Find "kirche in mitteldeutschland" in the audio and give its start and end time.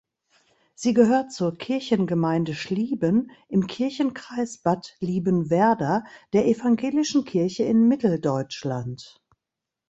7.23-9.21